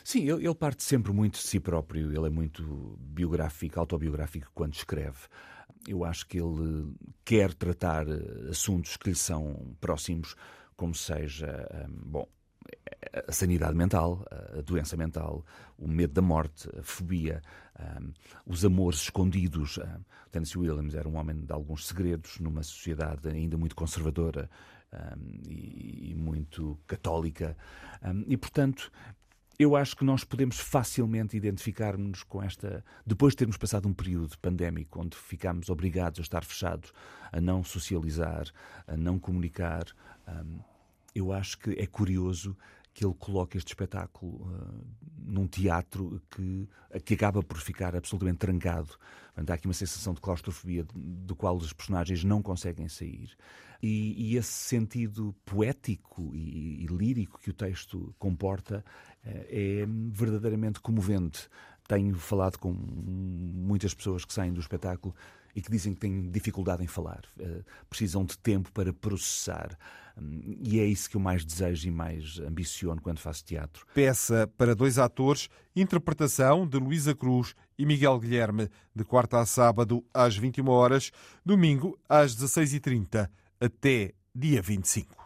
Sim, 0.05 0.31
ele, 0.31 0.55
parte 0.55 0.85
sempre 0.85 1.13
muito 1.13 1.35
de 1.35 1.43
si 1.43 1.59
próprio, 1.59 2.13
ele 2.13 2.27
é 2.27 2.31
muito 2.31 2.97
biográfico, 3.01 3.81
autobiográfico 3.81 4.49
quando 4.55 4.75
escreve. 4.75 5.19
Eu 5.87 6.05
acho 6.05 6.27
que 6.27 6.39
ele 6.39 6.95
quer 7.25 7.53
tratar 7.53 8.07
eh, 8.09 8.51
assuntos 8.51 8.97
que 8.97 9.09
lhe 9.09 9.17
são 9.17 9.77
próximos, 9.81 10.37
como 10.77 10.95
seja, 10.95 11.69
bom, 11.89 12.29
a 13.27 13.33
sanidade 13.33 13.75
mental, 13.75 14.25
a 14.31 14.61
doença 14.61 14.97
mental, 14.97 15.45
o 15.79 15.89
medo 15.89 16.13
da 16.13 16.23
morte, 16.23 16.69
a 16.79 16.83
fobia, 16.83 17.43
um, 17.79 18.13
os 18.45 18.65
amores 18.65 19.01
escondidos. 19.01 19.79
Um, 19.79 20.05
Tennessee 20.31 20.59
Williams 20.59 20.95
era 20.95 21.09
um 21.09 21.17
homem 21.17 21.37
de 21.37 21.53
alguns 21.53 21.87
segredos 21.87 22.39
numa 22.41 22.63
sociedade 22.63 23.29
ainda 23.29 23.57
muito 23.57 23.75
conservadora 23.75 24.51
um, 24.93 25.41
e, 25.49 26.11
e, 26.11 26.15
muito 26.15 26.79
católica. 26.87 27.57
e, 28.27 28.37
portanto, 28.37 28.91
eu 29.59 29.75
acho 29.75 29.97
que 29.97 30.05
nós 30.05 30.23
podemos 30.23 30.61
facilmente 30.61 31.37
identificar-nos 31.37 32.23
com 32.23 32.43
esta. 32.43 32.85
Depois 33.07 33.33
de 33.33 33.39
termos 33.39 33.57
passado 33.57 33.89
um 33.89 33.95
período 33.95 34.39
pandémico 34.39 35.01
onde 35.01 35.17
ficámos 35.17 35.71
obrigados 35.71 36.21
a 36.21 36.23
estar 36.23 36.45
fechados, 36.45 36.93
a 37.33 37.41
não 37.41 37.65
socializar, 37.65 38.47
a 38.87 38.97
não 38.97 39.19
comunicar, 39.19 39.87
eu 41.15 41.33
acho 41.33 41.59
que 41.59 41.71
é 41.71 41.87
curioso 41.87 42.55
que 42.97 43.05
ele 43.05 43.15
coloque 43.19 43.59
este 43.59 43.69
espetáculo 43.69 44.37
uh, 44.47 44.87
num 45.19 45.47
teatro 45.47 46.19
que, 46.31 46.67
que 47.05 47.13
acaba 47.13 47.43
por 47.43 47.59
ficar 47.59 47.95
absolutamente 47.95 48.39
trancado. 48.39 48.97
Portanto, 49.27 49.51
há 49.51 49.55
aqui 49.55 49.67
uma 49.67 49.75
sensação 49.75 50.15
de 50.15 50.21
claustrofobia 50.23 50.83
do 50.95 51.37
qual 51.37 51.59
os 51.59 51.75
personagens 51.75 52.25
não 52.25 52.41
conseguem 52.41 52.89
sair. 52.89 53.37
E, 53.83 54.31
e 54.31 54.37
esse 54.39 54.51
sentido 54.51 55.37
poético 55.45 56.35
e, 56.35 56.85
e, 56.85 56.87
lírico 56.87 57.39
que 57.39 57.51
o 57.51 57.53
texto 57.53 58.15
comporta 58.19 58.79
uh, 58.79 59.29
é 59.47 59.85
verdadeiramente 60.11 60.81
comovente. 60.81 61.51
Tenho 61.87 62.15
falado 62.15 62.57
com 62.57 62.73
muitas 62.73 63.93
pessoas 63.93 64.25
que 64.25 64.33
saem 64.33 64.55
do 64.55 64.61
espetáculo 64.61 65.15
e 65.57 65.63
que 65.63 65.71
dizem 65.71 65.95
que 65.95 66.01
têm 66.01 66.31
dificuldade 66.31 66.85
em 66.85 66.87
falar, 66.87 67.25
uh, 67.41 67.65
precisam 67.89 68.27
de 68.27 68.37
tempo 68.37 68.71
para 68.73 68.93
processar. 68.93 69.77
Um, 70.15 70.59
e 70.63 70.79
é 70.79 70.85
isso 70.85 71.09
que 71.09 71.17
eu 71.17 71.21
mais 71.21 71.47
desejo 71.47 71.89
e 71.89 71.91
mais 71.91 72.39
ambiciono 72.41 73.01
quando 73.01 73.19
faço 73.19 73.43
teatro. 73.43 73.87
Peça 73.95 74.47
para 74.59 74.75
dois 74.75 74.99
atores, 74.99 75.49
interpretação 75.75 76.69
de 76.69 76.79
Luísa 76.79 77.15
Cruz 77.15 77.55
e 77.79 77.87
Miguel 77.87 78.21
Guilherme, 78.21 78.69
de 78.95 79.03
quarta 79.03 79.41
a 79.41 79.47
sábado 79.47 80.05
às 80.13 80.37
21 80.37 80.69
horas, 80.69 81.11
domingo 81.43 81.99
às 82.07 82.37
16h30, 82.37 83.31
até 83.59 84.13
dia 84.35 84.61
25. 84.61 85.26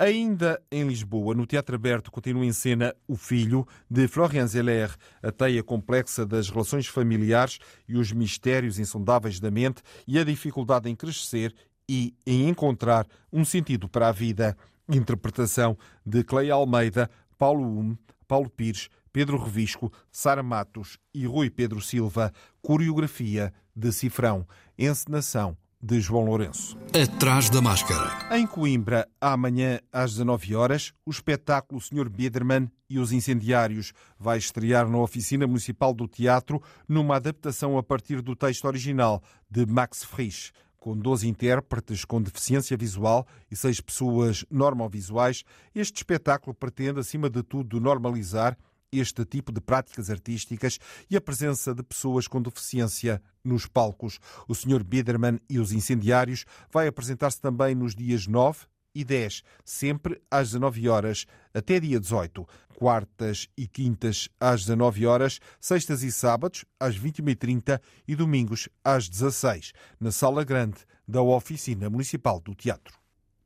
Ainda 0.00 0.58
em 0.72 0.88
Lisboa, 0.88 1.34
no 1.34 1.44
Teatro 1.44 1.76
Aberto, 1.76 2.10
continua 2.10 2.46
em 2.46 2.54
cena 2.54 2.96
O 3.06 3.16
Filho, 3.16 3.68
de 3.90 4.08
Florian 4.08 4.46
Zeller, 4.46 4.96
a 5.22 5.30
teia 5.30 5.62
complexa 5.62 6.24
das 6.24 6.48
relações 6.48 6.86
familiares 6.86 7.58
e 7.86 7.98
os 7.98 8.10
mistérios 8.10 8.78
insondáveis 8.78 9.38
da 9.38 9.50
mente 9.50 9.82
e 10.08 10.18
a 10.18 10.24
dificuldade 10.24 10.88
em 10.88 10.96
crescer 10.96 11.54
e 11.86 12.14
em 12.26 12.48
encontrar 12.48 13.06
um 13.30 13.44
sentido 13.44 13.90
para 13.90 14.08
a 14.08 14.12
vida. 14.12 14.56
Interpretação 14.88 15.76
de 16.02 16.24
Cleia 16.24 16.54
Almeida, 16.54 17.10
Paulo 17.36 17.62
Hume, 17.62 17.98
Paulo 18.26 18.48
Pires, 18.48 18.88
Pedro 19.12 19.36
Revisco, 19.36 19.92
Sara 20.10 20.42
Matos 20.42 20.96
e 21.12 21.26
Rui 21.26 21.50
Pedro 21.50 21.78
Silva. 21.82 22.32
Coreografia 22.62 23.52
de 23.76 23.92
Cifrão. 23.92 24.48
Encenação 24.78 25.58
de 25.82 26.00
João 26.00 26.24
Lourenço. 26.24 26.76
Atrás 26.92 27.48
da 27.48 27.60
máscara. 27.60 28.36
Em 28.36 28.46
Coimbra, 28.46 29.08
amanhã 29.20 29.80
às 29.92 30.12
19 30.12 30.54
horas, 30.54 30.92
o 31.06 31.10
espetáculo 31.10 31.80
Sr. 31.80 32.08
Biederman 32.08 32.70
e 32.88 32.98
os 32.98 33.12
Incendiários 33.12 33.92
vai 34.18 34.38
estrear 34.38 34.88
na 34.88 34.98
Oficina 34.98 35.46
Municipal 35.46 35.94
do 35.94 36.06
Teatro 36.06 36.62
numa 36.86 37.16
adaptação 37.16 37.78
a 37.78 37.82
partir 37.82 38.20
do 38.20 38.36
texto 38.36 38.66
original 38.66 39.22
de 39.50 39.64
Max 39.64 40.04
Frisch. 40.04 40.52
Com 40.78 40.96
12 40.96 41.28
intérpretes 41.28 42.04
com 42.04 42.22
deficiência 42.22 42.76
visual 42.76 43.26
e 43.50 43.56
6 43.56 43.80
pessoas 43.82 44.44
normovisuais, 44.50 45.44
este 45.74 45.98
espetáculo 45.98 46.54
pretende, 46.54 47.00
acima 47.00 47.28
de 47.28 47.42
tudo, 47.42 47.78
normalizar 47.78 48.56
este 48.92 49.24
tipo 49.24 49.52
de 49.52 49.60
práticas 49.60 50.10
artísticas 50.10 50.78
e 51.08 51.16
a 51.16 51.20
presença 51.20 51.74
de 51.74 51.82
pessoas 51.82 52.26
com 52.26 52.40
deficiência 52.42 53.22
nos 53.44 53.66
palcos. 53.66 54.18
O 54.48 54.54
Sr. 54.54 54.82
Biederman 54.82 55.38
e 55.48 55.58
os 55.58 55.72
Incendiários 55.72 56.44
vai 56.72 56.86
apresentar-se 56.86 57.40
também 57.40 57.74
nos 57.74 57.94
dias 57.94 58.26
9 58.26 58.66
e 58.94 59.04
10, 59.04 59.42
sempre 59.64 60.20
às 60.30 60.48
19 60.48 60.88
horas, 60.88 61.26
até 61.54 61.78
dia 61.78 62.00
18. 62.00 62.46
Quartas 62.76 63.48
e 63.56 63.68
quintas 63.68 64.28
às 64.40 64.62
19 64.62 65.06
horas, 65.06 65.38
sextas 65.60 66.02
e 66.02 66.10
sábados 66.10 66.64
às 66.78 66.98
21h30 66.98 67.80
e 68.08 68.16
domingos 68.16 68.68
às 68.82 69.08
16 69.08 69.72
na 70.00 70.10
Sala 70.10 70.44
Grande 70.44 70.78
da 71.06 71.22
Oficina 71.22 71.90
Municipal 71.90 72.40
do 72.40 72.54
Teatro. 72.54 72.99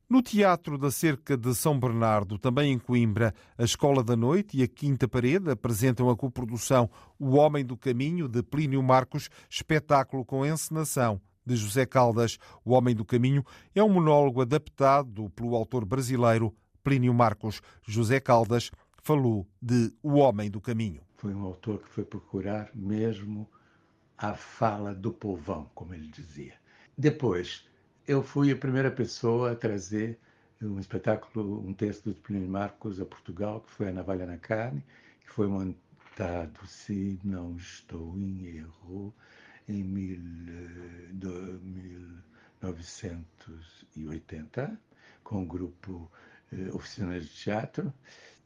No 0.07 0.21
Teatro 0.21 0.77
da 0.77 0.91
Cerca 0.91 1.35
de 1.35 1.55
São 1.55 1.79
Bernardo, 1.79 2.37
também 2.37 2.71
em 2.71 2.77
Coimbra, 2.77 3.33
a 3.57 3.63
Escola 3.63 4.03
da 4.03 4.15
Noite 4.15 4.55
e 4.55 4.61
a 4.61 4.67
Quinta 4.67 5.07
Parede 5.07 5.49
apresentam 5.49 6.11
a 6.11 6.15
coprodução 6.15 6.87
O 7.17 7.37
Homem 7.37 7.65
do 7.65 7.75
Caminho, 7.75 8.27
de 8.27 8.43
Plínio 8.43 8.83
Marcos, 8.83 9.29
espetáculo 9.49 10.23
com 10.23 10.45
encenação 10.45 11.19
de 11.43 11.55
José 11.55 11.87
Caldas. 11.87 12.37
O 12.63 12.73
Homem 12.73 12.95
do 12.95 13.03
Caminho 13.03 13.43
é 13.73 13.83
um 13.83 13.89
monólogo 13.89 14.41
adaptado 14.41 15.27
pelo 15.31 15.55
autor 15.55 15.83
brasileiro 15.85 16.53
Plínio 16.83 17.11
Marcos. 17.11 17.59
José 17.81 18.19
Caldas 18.19 18.69
falou 19.01 19.47
de 19.59 19.91
O 20.03 20.19
Homem 20.19 20.51
do 20.51 20.61
Caminho. 20.61 21.01
Foi 21.17 21.33
um 21.33 21.41
autor 21.41 21.79
que 21.79 21.89
foi 21.89 22.05
procurar 22.05 22.69
mesmo 22.75 23.49
a 24.15 24.35
fala 24.35 24.93
do 24.93 25.11
povão, 25.11 25.67
como 25.73 25.95
ele 25.95 26.07
dizia. 26.07 26.53
Depois, 26.95 27.65
eu 28.07 28.23
fui 28.23 28.51
a 28.51 28.55
primeira 28.55 28.91
pessoa 28.91 29.51
a 29.51 29.55
trazer 29.55 30.19
um 30.61 30.79
espetáculo, 30.79 31.67
um 31.67 31.73
texto 31.73 32.13
de 32.13 32.19
Plínio 32.19 32.47
Marcos 32.47 33.01
a 33.01 33.05
Portugal, 33.05 33.61
que 33.61 33.71
foi 33.71 33.89
a 33.89 33.91
Navalha 33.91 34.25
na 34.25 34.37
Carne, 34.37 34.83
que 35.25 35.31
foi 35.31 35.47
montado, 35.47 36.65
se 36.67 37.19
não 37.23 37.55
estou 37.55 38.17
em 38.17 38.57
erro, 38.57 39.13
em 39.67 39.83
mil, 39.83 40.19
do, 41.13 41.59
1980, 42.61 44.79
com 45.23 45.43
o 45.43 45.45
grupo 45.45 46.11
eh, 46.53 46.69
Oficinas 46.73 47.25
de 47.25 47.31
Teatro. 47.31 47.93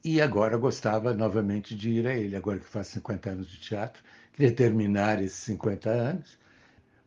E 0.03 0.21
agora 0.21 0.57
gostava 0.57 1.13
novamente 1.13 1.75
de 1.75 1.89
ir 1.89 2.07
a 2.07 2.13
ele, 2.15 2.35
agora 2.35 2.59
que 2.59 2.65
faz 2.65 2.87
50 2.87 3.29
anos 3.31 3.47
de 3.49 3.59
teatro. 3.59 4.01
Queria 4.33 4.53
terminar 4.55 5.21
esses 5.21 5.39
50 5.39 5.89
anos 5.89 6.37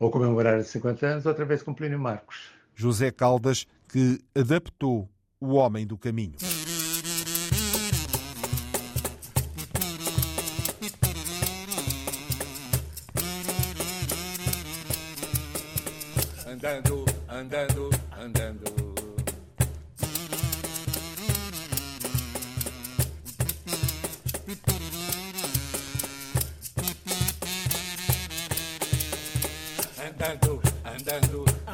ou 0.03 0.11
comemorar 0.11 0.59
os 0.59 0.67
50 0.67 1.07
anos, 1.07 1.27
outra 1.27 1.45
vez 1.45 1.63
com 1.63 1.73
Plínio 1.73 1.99
Marcos. 1.99 2.51
José 2.75 3.13
Caldas, 3.13 3.67
que 3.89 4.19
adaptou 4.35 5.09
O 5.41 5.55
Homem 5.55 5.87
do 5.87 5.97
Caminho. 5.97 6.35
Andando, 16.47 17.05
andando, 17.29 17.91
andando. 18.21 18.92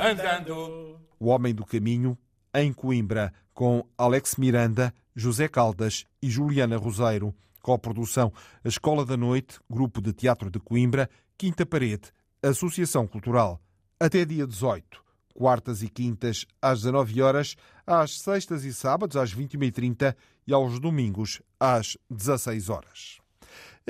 Andando. 0.01 0.99
O 1.19 1.27
Homem 1.27 1.55
do 1.55 1.65
Caminho, 1.65 2.17
em 2.55 2.73
Coimbra, 2.73 3.33
com 3.53 3.85
Alex 3.97 4.37
Miranda, 4.37 4.95
José 5.15 5.49
Caldas 5.49 6.05
e 6.23 6.31
Juliana 6.31 6.77
Roseiro. 6.77 7.35
Coprodução 7.61 8.33
A 8.65 8.69
Escola 8.69 9.05
da 9.05 9.17
Noite, 9.17 9.59
Grupo 9.69 10.01
de 10.01 10.13
Teatro 10.13 10.51
de 10.51 10.59
Coimbra, 10.59 11.11
Quinta 11.37 11.67
Parede, 11.67 12.11
Associação 12.43 13.07
Cultural. 13.07 13.61
Até 14.01 14.25
dia 14.25 14.47
18. 14.47 15.03
quartas 15.35 15.83
e 15.83 15.89
quintas 15.89 16.45
às 16.61 16.83
19 16.83 17.23
horas, 17.23 17.55
às 17.87 18.19
sextas 18.19 18.65
e 18.65 18.75
sábados 18.75 19.17
às 19.17 19.33
21h30 19.33 20.17
e 20.47 20.53
aos 20.53 20.81
domingos 20.81 21.41
às 21.61 21.97
16 22.11 22.69
horas. 22.69 23.19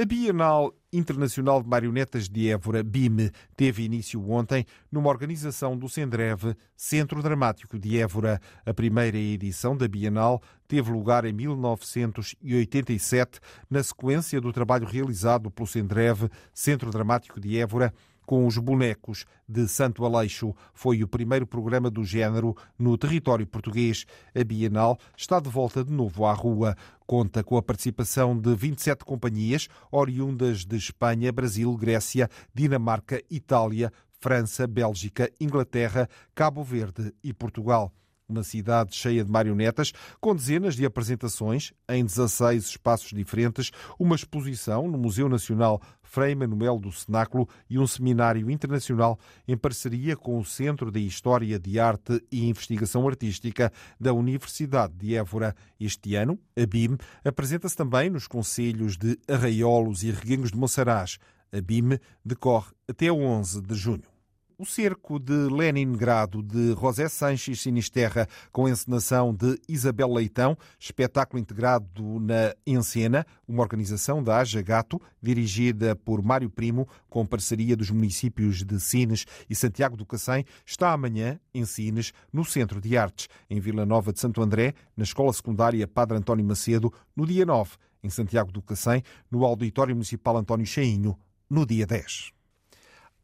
A 0.01 0.05
Bienal 0.05 0.73
Internacional 0.93 1.61
de 1.61 1.69
Marionetas 1.69 2.29
de 2.29 2.51
Évora, 2.51 2.85
BIME, 2.85 3.33
teve 3.57 3.83
início 3.83 4.31
ontem 4.31 4.65
numa 4.93 5.09
organização 5.09 5.77
do 5.77 5.89
Sendreve, 5.89 6.55
Centro 6.77 7.21
Dramático 7.21 7.77
de 7.77 7.99
Évora. 7.99 8.41
A 8.65 8.73
primeira 8.73 9.19
edição 9.19 9.77
da 9.77 9.89
Bienal 9.89 10.41
teve 10.69 10.93
lugar 10.93 11.25
em 11.25 11.33
1987, 11.33 13.41
na 13.69 13.83
sequência 13.83 14.41
do 14.41 14.53
trabalho 14.53 14.87
realizado 14.87 15.51
pelo 15.51 15.67
Sendreve, 15.67 16.29
Centro 16.55 16.93
Dramático 16.93 17.41
de 17.41 17.59
Évora, 17.59 17.93
com 18.29 18.47
os 18.47 18.59
bonecos 18.59 19.25
de 19.49 19.67
Santo 19.67 20.05
Aleixo. 20.05 20.55
Foi 20.75 21.03
o 21.03 21.09
primeiro 21.09 21.47
programa 21.47 21.91
do 21.91 22.05
género 22.05 22.55
no 22.79 22.99
território 22.99 23.47
português. 23.47 24.05
A 24.39 24.45
Bienal 24.45 24.99
está 25.17 25.41
de 25.41 25.49
volta 25.49 25.83
de 25.83 25.91
novo 25.91 26.27
à 26.27 26.35
rua. 26.35 26.77
Conta 27.07 27.43
com 27.43 27.57
a 27.57 27.63
participação 27.63 28.39
de 28.39 28.55
27 28.55 29.03
companhias 29.03 29.67
oriundas 29.91 30.67
de 30.67 30.77
Espanha, 30.77 31.33
Brasil, 31.33 31.75
Grécia, 31.75 32.29
Dinamarca, 32.55 33.19
Itália, 33.31 33.91
França, 34.21 34.67
Bélgica, 34.67 35.33
Inglaterra, 35.41 36.07
Cabo 36.35 36.63
Verde 36.63 37.15
e 37.25 37.33
Portugal 37.33 37.91
uma 38.29 38.43
cidade 38.43 38.95
cheia 38.95 39.25
de 39.25 39.31
marionetas, 39.31 39.93
com 40.21 40.35
dezenas 40.35 40.77
de 40.77 40.85
apresentações 40.85 41.73
em 41.89 42.05
16 42.05 42.65
espaços 42.65 43.11
diferentes, 43.11 43.71
uma 43.99 44.15
exposição 44.15 44.87
no 44.87 44.99
Museu 44.99 45.29
Nacional 45.29 45.81
Frei 46.03 46.35
Manuel 46.35 46.79
do 46.79 46.93
Cenáculo 46.93 47.49
e 47.69 47.79
um 47.79 47.87
seminário 47.87 48.51
internacional 48.51 49.19
em 49.47 49.57
parceria 49.57 50.17
com 50.17 50.39
o 50.39 50.45
Centro 50.45 50.91
de 50.91 51.01
História 51.01 51.59
de 51.59 51.79
Arte 51.79 52.23
e 52.31 52.49
Investigação 52.49 53.07
Artística 53.07 53.73
da 54.01 54.13
Universidade 54.13 54.95
de 54.95 55.15
Évora. 55.15 55.55
Este 55.79 56.15
ano, 56.15 56.39
a 56.57 56.67
BIM 56.67 56.97
apresenta-se 57.25 57.77
também 57.77 58.11
nos 58.11 58.27
concelhos 58.27 58.97
de 58.97 59.19
Arraiolos 59.29 60.03
e 60.03 60.11
Reguengos 60.11 60.51
de 60.51 60.57
Monsaraz. 60.57 61.19
A 61.53 61.61
BIM 61.61 61.99
decorre 62.25 62.73
até 62.89 63.11
11 63.11 63.63
de 63.63 63.75
junho. 63.75 64.18
O 64.61 64.67
Cerco 64.67 65.21
de 65.21 65.33
Leningrado, 65.33 66.43
de 66.43 66.73
José 66.75 67.09
Sanches 67.09 67.61
Sinisterra, 67.61 68.27
com 68.51 68.69
encenação 68.69 69.33
de 69.33 69.57
Isabel 69.69 70.13
Leitão, 70.13 70.59
espetáculo 70.81 71.41
integrado 71.41 72.19
na 72.19 72.53
Encena, 72.67 73.25
uma 73.47 73.63
organização 73.63 74.21
da 74.21 74.39
Aja 74.39 74.61
Gato, 74.61 75.01
dirigida 75.23 75.95
por 75.95 76.21
Mário 76.25 76.51
Primo, 76.51 76.89
com 77.09 77.25
parceria 77.25 77.77
dos 77.77 77.93
municípios 77.93 78.65
de 78.65 78.81
Sines 78.81 79.27
e 79.49 79.55
Santiago 79.55 79.97
do 79.97 80.05
Cacém, 80.05 80.45
está 80.67 80.91
amanhã 80.91 81.39
em 81.55 81.65
Sines, 81.65 82.13
no 82.33 82.45
Centro 82.45 82.81
de 82.81 82.99
Artes, 82.99 83.29
em 83.49 83.61
Vila 83.61 83.87
Nova 83.87 84.13
de 84.13 84.19
Santo 84.19 84.43
André, 84.43 84.75
na 84.97 85.05
Escola 85.05 85.33
Secundária 85.33 85.87
Padre 85.87 86.19
António 86.19 86.45
Macedo, 86.45 86.93
no 87.15 87.25
dia 87.25 87.47
9, 87.47 87.77
em 88.03 88.11
Santiago 88.11 88.51
do 88.51 88.61
Cacém, 88.61 89.05
no 89.31 89.45
Auditório 89.45 89.95
Municipal 89.95 90.37
António 90.37 90.67
Cheinho, 90.67 91.17
no 91.49 91.65
dia 91.65 91.87
10. 91.87 92.38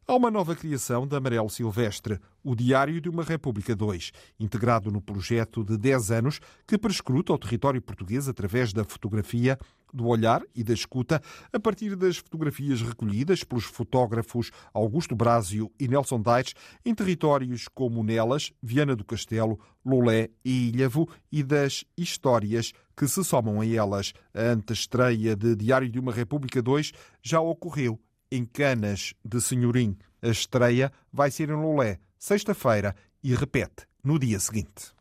Há 0.06 0.14
uma 0.14 0.30
nova 0.30 0.54
criação 0.54 1.08
da 1.08 1.16
Amarelo 1.16 1.48
Silvestre, 1.48 2.20
o 2.42 2.54
Diário 2.54 3.00
de 3.00 3.08
uma 3.08 3.22
República 3.22 3.74
2, 3.74 4.12
integrado 4.38 4.90
no 4.90 5.00
projeto 5.00 5.64
de 5.64 5.78
10 5.78 6.10
anos 6.10 6.40
que 6.66 6.76
prescruta 6.76 7.32
o 7.32 7.38
território 7.38 7.80
português 7.80 8.28
através 8.28 8.70
da 8.70 8.84
fotografia, 8.84 9.58
do 9.90 10.06
olhar 10.06 10.42
e 10.54 10.62
da 10.62 10.74
escuta, 10.74 11.22
a 11.50 11.58
partir 11.58 11.96
das 11.96 12.18
fotografias 12.18 12.82
recolhidas 12.82 13.44
pelos 13.44 13.64
fotógrafos 13.64 14.50
Augusto 14.74 15.16
Brásio 15.16 15.72
e 15.80 15.88
Nelson 15.88 16.20
Daitz 16.20 16.52
em 16.84 16.94
territórios 16.94 17.66
como 17.66 18.04
Nelas, 18.04 18.52
Viana 18.62 18.94
do 18.94 19.06
Castelo, 19.06 19.58
Lolé 19.82 20.28
e 20.44 20.68
Ilhavo 20.68 21.08
e 21.32 21.42
das 21.42 21.82
histórias 21.96 22.72
que 22.94 23.08
se 23.08 23.24
somam 23.24 23.62
a 23.62 23.66
elas. 23.66 24.12
A 24.34 24.50
antestreia 24.50 25.34
de 25.34 25.56
Diário 25.56 25.88
de 25.88 25.98
uma 25.98 26.12
República 26.12 26.60
2 26.60 26.92
já 27.22 27.40
ocorreu 27.40 27.98
em 28.30 28.44
Canas 28.44 29.14
de 29.24 29.40
Senhorim. 29.40 29.96
A 30.22 30.28
estreia 30.28 30.92
vai 31.12 31.30
ser 31.30 31.50
em 31.50 31.54
Lolé, 31.54 31.98
sexta-feira, 32.18 32.94
e 33.22 33.34
repete 33.34 33.86
no 34.02 34.18
dia 34.18 34.38
seguinte. 34.38 34.92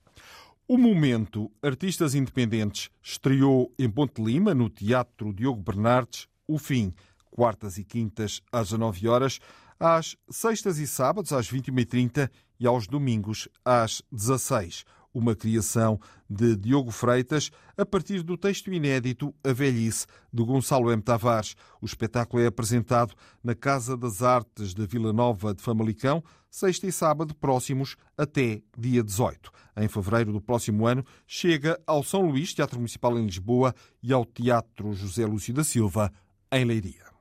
O 0.67 0.77
Momento 0.77 1.51
Artistas 1.61 2.15
Independentes 2.15 2.89
estreou 3.01 3.73
em 3.77 3.89
Ponte 3.89 4.21
Lima, 4.21 4.53
no 4.53 4.69
Teatro 4.69 5.33
Diogo 5.33 5.61
Bernardes, 5.61 6.27
o 6.47 6.57
fim, 6.57 6.93
quartas 7.29 7.77
e 7.77 7.83
quintas 7.83 8.41
às 8.51 8.69
19 8.69 9.07
horas, 9.07 9.39
às 9.79 10.15
sextas 10.29 10.77
e 10.77 10.87
sábados 10.87 11.33
às 11.33 11.51
21h30 11.51 12.29
e 12.59 12.65
aos 12.65 12.87
domingos 12.87 13.49
às 13.65 14.01
16 14.11 14.85
uma 15.13 15.35
criação 15.35 15.99
de 16.29 16.55
Diogo 16.55 16.91
Freitas, 16.91 17.51
a 17.77 17.85
partir 17.85 18.23
do 18.23 18.37
texto 18.37 18.73
inédito 18.73 19.33
A 19.43 19.53
Velhice, 19.53 20.05
de 20.31 20.43
Gonçalo 20.43 20.91
M. 20.91 21.01
Tavares. 21.01 21.55
O 21.81 21.85
espetáculo 21.85 22.41
é 22.41 22.47
apresentado 22.47 23.13
na 23.43 23.53
Casa 23.53 23.95
das 23.95 24.21
Artes 24.21 24.73
de 24.73 24.85
Vila 24.87 25.13
Nova 25.13 25.53
de 25.53 25.61
Famalicão, 25.61 26.23
sexta 26.49 26.87
e 26.87 26.91
sábado 26.91 27.35
próximos 27.35 27.95
até 28.17 28.61
dia 28.77 29.03
18. 29.03 29.51
Em 29.77 29.87
fevereiro 29.87 30.31
do 30.31 30.41
próximo 30.41 30.87
ano, 30.87 31.05
chega 31.27 31.79
ao 31.85 32.03
São 32.03 32.21
Luís, 32.21 32.53
Teatro 32.53 32.77
Municipal 32.77 33.17
em 33.17 33.25
Lisboa, 33.25 33.73
e 34.01 34.11
ao 34.11 34.25
Teatro 34.25 34.93
José 34.93 35.25
Lúcio 35.25 35.53
da 35.53 35.63
Silva, 35.63 36.11
em 36.51 36.65
Leiria. 36.65 37.12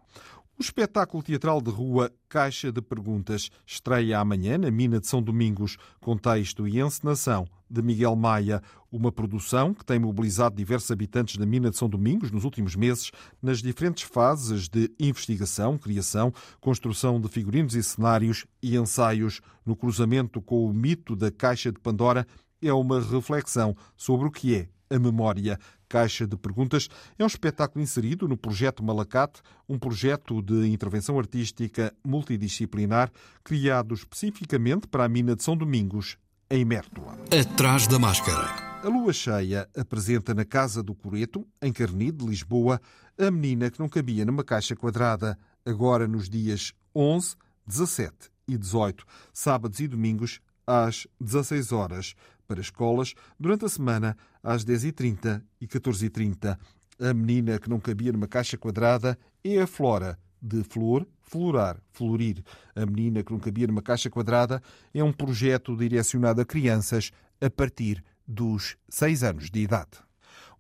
O 0.63 0.65
espetáculo 0.65 1.25
teatral 1.25 1.61
de 1.61 1.73
rua 1.73 2.13
Caixa 2.29 2.71
de 2.71 2.81
Perguntas 2.81 3.51
estreia 3.67 4.21
amanhã 4.21 4.57
na 4.57 4.71
Mina 4.71 5.01
de 5.01 5.09
São 5.09 5.21
Domingos, 5.21 5.77
com 6.01 6.17
texto 6.17 6.69
e 6.69 6.81
encenação 6.81 7.49
de 7.69 7.83
Miguel 7.83 8.15
Maia, 8.15 8.63
uma 8.89 9.11
produção 9.11 9.75
que 9.75 9.85
tem 9.85 9.99
mobilizado 9.99 10.55
diversos 10.55 10.93
habitantes 10.93 11.37
da 11.37 11.45
Mina 11.45 11.69
de 11.69 11.77
São 11.77 11.89
Domingos 11.89 12.31
nos 12.31 12.45
últimos 12.45 12.77
meses 12.77 13.11
nas 13.43 13.59
diferentes 13.59 14.05
fases 14.05 14.69
de 14.69 14.89
investigação, 15.01 15.77
criação, 15.77 16.33
construção 16.61 17.21
de 17.21 17.29
figurinos 17.29 17.75
e 17.75 17.83
cenários 17.83 18.47
e 18.63 18.77
ensaios. 18.77 19.41
No 19.67 19.75
cruzamento 19.75 20.41
com 20.41 20.65
o 20.65 20.73
mito 20.73 21.17
da 21.17 21.33
Caixa 21.33 21.73
de 21.73 21.81
Pandora, 21.81 22.25
é 22.63 22.73
uma 22.73 23.01
reflexão 23.01 23.77
sobre 23.97 24.29
o 24.29 24.31
que 24.31 24.55
é 24.55 24.69
a 24.95 24.99
memória. 24.99 25.59
Caixa 25.93 26.27
de 26.27 26.39
Perguntas 26.39 26.89
é 27.19 27.23
um 27.23 27.27
espetáculo 27.27 27.85
inserido 27.85 28.27
no 28.27 28.35
projeto 28.35 28.83
Malacate, 28.83 29.43
um 29.69 29.79
projeto 29.79 30.41
de 30.41 30.67
intervenção 30.73 31.19
artística 31.19 31.95
multidisciplinar 32.03 33.13
criado 33.45 33.95
especificamente 33.95 34.89
para 34.89 35.05
a 35.05 35.09
mina 35.09 35.37
de 35.37 35.43
São 35.43 35.55
Domingos, 35.55 36.17
em 36.49 36.65
Mértola. 36.65 37.19
Atrás 37.31 37.87
da 37.87 37.99
máscara. 37.99 38.81
A 38.83 38.89
lua 38.89 39.13
cheia 39.13 39.69
apresenta 39.77 40.33
na 40.33 40.47
Casa 40.47 40.83
do 40.83 40.95
Coreto, 40.95 41.47
em 41.61 41.71
Carnide, 41.71 42.25
Lisboa, 42.25 42.81
a 43.19 43.31
menina 43.31 43.71
que 43.71 43.79
não 43.79 43.87
cabia 43.87 44.25
numa 44.25 44.43
caixa 44.43 44.75
quadrada, 44.75 45.39
agora 45.63 46.09
nos 46.09 46.27
dias 46.27 46.73
11, 46.97 47.37
17 47.67 48.31
e 48.49 48.57
18, 48.57 49.05
sábados 49.31 49.79
e 49.79 49.87
domingos, 49.87 50.41
às 50.67 51.07
16 51.21 51.71
horas 51.71 52.15
para 52.53 52.61
escolas 52.61 53.15
durante 53.41 53.65
a 53.65 53.69
semana 53.69 54.15
às 54.43 54.63
10h30 54.63 55.43
e 55.59 55.67
14h30. 55.67 56.59
A 57.01 57.15
menina 57.15 57.59
que 57.59 57.71
não 57.71 57.81
cabia 57.81 58.13
numa 58.13 58.29
caixa 58.29 58.59
quadrada 58.59 59.19
é 59.43 59.63
a 59.63 59.67
Flora, 59.67 60.19
de 60.41 60.63
flor, 60.63 61.09
florar, 61.23 61.79
florir. 61.93 62.45
A 62.77 62.85
menina 62.85 63.23
que 63.23 63.33
não 63.33 63.41
cabia 63.41 63.67
numa 63.67 63.81
caixa 63.81 64.11
quadrada 64.11 64.63
é 64.93 65.03
um 65.03 65.13
projeto 65.13 65.75
direcionado 65.75 66.43
a 66.43 66.45
crianças 66.45 67.11
a 67.41 67.49
partir 67.49 68.05
dos 68.29 68.77
6 68.91 69.23
anos 69.23 69.51
de 69.51 69.61
idade. 69.61 69.99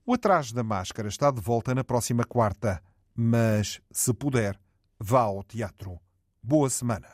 O 0.07 0.15
Atrás 0.15 0.51
da 0.51 0.63
Máscara 0.63 1.09
está 1.09 1.31
de 1.31 1.43
volta 1.43 1.75
na 1.75 1.85
próxima 1.85 2.25
quarta, 2.25 2.83
mas, 3.15 3.81
se 3.91 4.15
puder, 4.15 4.59
vá 4.99 5.21
ao 5.21 5.45
teatro. 5.45 5.99
Boa 6.43 6.71
semana. 6.71 7.07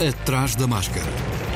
Atrás 0.00 0.56
da 0.56 0.66
Máscara 0.66 1.47